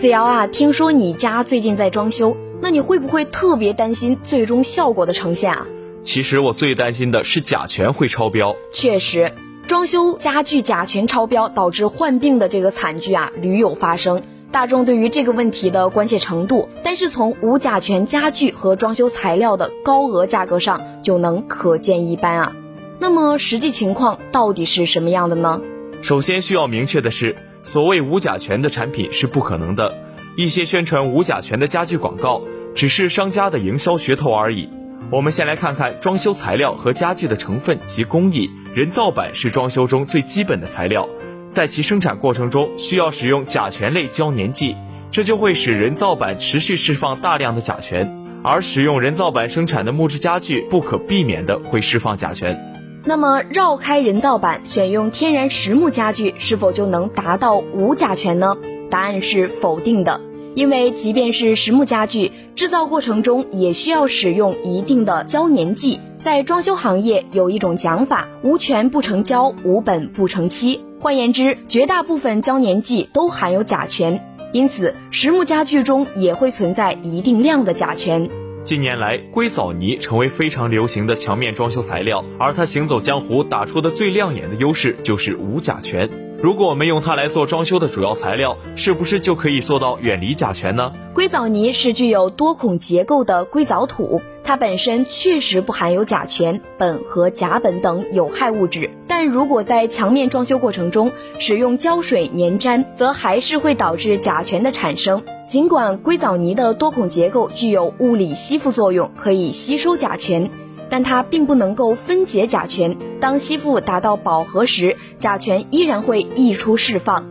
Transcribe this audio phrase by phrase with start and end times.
[0.00, 5.66] 子瑶啊，听说你家最近在装修，那你会不会特别担心最终效果的呈现啊？
[6.02, 8.56] 其实我最担心的是甲醛会超标。
[8.72, 9.30] 确实，
[9.66, 14.22] 装修家具甲醛超标导致患病的这个惨剧啊，屡有发生。
[14.50, 22.56] 大众对于这个问题的关切程度，但是从无甲醛家具和装修材料的高额价格上就能可见一斑啊。
[22.98, 25.60] 那么实际情况到底是什么样的呢？
[26.00, 27.36] 首先需要明确的是。
[27.62, 29.94] 所谓无甲醛的产品是不可能的，
[30.36, 32.42] 一些宣传无甲醛的家具广告
[32.74, 34.68] 只是商家的营销噱头而已。
[35.10, 38.50] 我们先来看看装修材料和家具的成分及工艺。
[38.74, 41.08] 人造板是装修中最基本的材料，
[41.50, 44.76] 在其生产过程中需要使用甲醛类胶粘剂，
[45.10, 48.08] 这就会使人造板持续释放大量的甲醛，
[48.44, 52.69] 而使用人造板生产的木质家具不可避免的会释放甲醛。
[53.04, 58.56] 那么绕开人造板，选用天然实木家具，是否就能达到无甲醛呢？
[58.90, 60.20] 答案是否定的，
[60.54, 65.98] 因为即便是实木家具，制造过程中也需要使用一定的胶粘剂。
[66.18, 70.84] 在装修行业有一种讲法：无醛不成胶，无苯不成漆。
[71.00, 74.20] 换言之，绝大部分胶粘剂都含有甲醛，
[74.52, 78.28] 因此实木家具中也会存在一定量的甲醛。
[78.62, 86.08] 近年来，硅藻泥成为非常流行的墙面装修材料，而它行走江湖打出的最亮眼的优势就是无甲醛。
[86.42, 90.90] 如果我们用它来做装修的主要材料，是不是就可以做到远离甲醛呢？
[91.12, 94.22] 硅藻泥是具有多孔结构的硅藻土。
[94.42, 105.22] 它本身确实不含有甲醛、苯和甲苯等有害物质，但如果在墙面装修过程中使用胶水粘粘，则还是会导致甲醛的产生。
[105.46, 110.48] 尽管硅藻泥的多孔结构具有物理吸附作用，可以吸收甲醛，
[110.88, 112.96] 但它并不能够分解甲醛。
[113.20, 117.24] 当吸附达到饱和时，甲醛依然会溢出释放。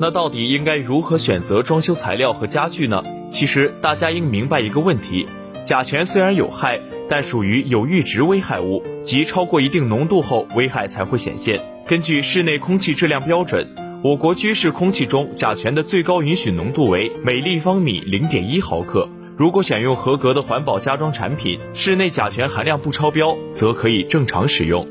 [0.00, 3.02] 那到底应该如何选择装修材料和家具呢？
[3.30, 5.28] 其实大家应明白一个问题。
[5.62, 11.60] 甲醛虽然有害，但属于有阈值危害物，即超过一定浓度后，危害才会显现。
[11.86, 13.66] 根据室内空气质量标准，
[14.02, 19.06] 我国居室空气中甲醛的最高允许浓度为每立方米零点一毫克。
[19.36, 24.86] 如果选用合格的环保家装产品，室内甲醛含量不超标，则可以正常使用。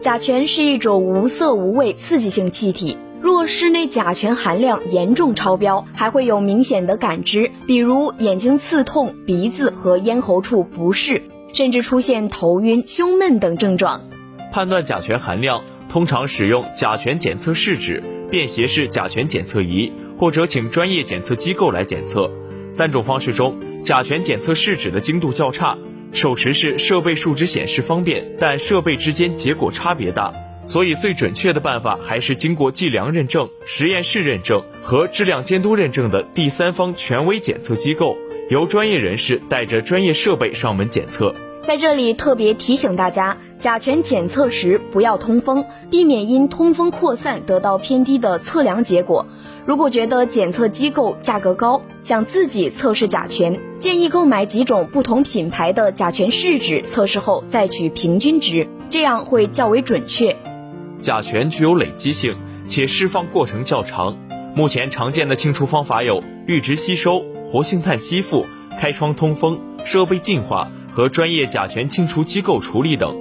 [0.00, 2.96] 甲醛是一种无色无味刺激性气体。
[3.20, 11.20] 若室内甲醛含量严重超标，还会有明显的感知，比如眼睛刺痛、鼻子和咽喉处不适，
[11.52, 14.00] 甚至出现头晕、胸闷等症状。
[14.50, 22.30] 判断甲醛含量，通常使用甲醛检测试纸、便携式甲醛检测仪，或者请专业检测机构来检测。
[22.70, 25.76] 三种方式中，甲醛检测试纸的精度较差，
[26.12, 30.32] 手持式设备数值显示方便，但设备之间结果差别大。
[30.62, 38.16] 所以，最准确的办法还是经过计量认证、实验室认证和质量监督认证的第三方权威检测机构，
[38.50, 41.34] 由专业人士带着专业设备上门检测。
[41.64, 49.26] 在这里特别提醒大家，甲醛检测时不要通风，避免因通风扩散得到偏低的测量结果。
[49.66, 60.36] 如果觉得检测机构价格高，想自己测试甲醛，建议购买几种不同品牌的甲醛试纸，测试后再取平均值，这样会较为准确。
[61.00, 62.36] 甲醛具有累积性，
[62.68, 64.18] 且释放过程较长。
[64.54, 68.44] 目前常见的清除方法有阈值吸收、活性炭吸附、
[68.78, 73.16] 开窗通风、设备净化和专业甲醛清除机构处理等。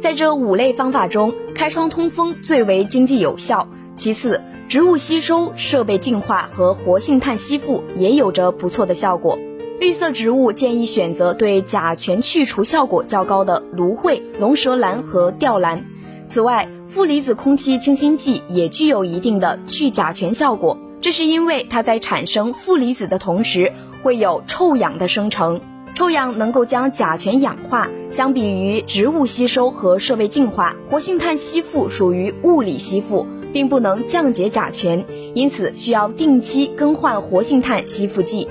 [0.00, 9.38] 在这五类方法中，开窗通风最为经济有效，其次植物吸收、设备净化和活性炭吸附也有着不错的效果。
[9.82, 15.84] 绿色植物建议选择对甲醛去除效果较高的芦荟、龙舌兰和吊兰。
[16.28, 23.72] 此外，负离子空气清新剂也具有一定的去甲醛效果，这是因为它在产生负离子的同时，
[24.04, 25.60] 会有臭氧的生成，
[25.96, 27.90] 臭氧能够将甲醛氧化。
[28.08, 38.46] 相比于植物吸收和设备净化，活性炭吸附属于物理吸附，并不能降解甲醛，因此需要定期更换活性炭吸附剂。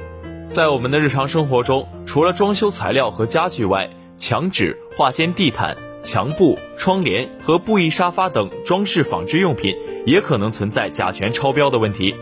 [0.52, 5.78] 在我们的日常生活中，除了装修材料和家具外，墙纸、化纤地毯。
[6.04, 12.14] 墙布、窗帘和布艺沙发等装饰纺织用品也可能存在甲醛超标的问题。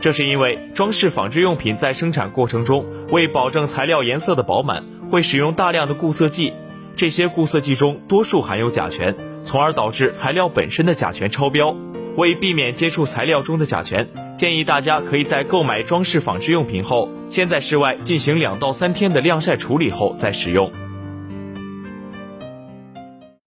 [0.00, 6.54] 这是因为装饰纺织用品在生产过程中，为保证材料颜色的饱满，会使用大量的固色剂，
[6.96, 11.76] 这些固色剂中多数含有甲醛，从而导致材料本身的甲醛超标。
[12.16, 20.70] 为避免接触材料中的甲醛，建议大家可以在购买装饰纺织用品后，先在室外进行两到三天的晾晒处理后再使用。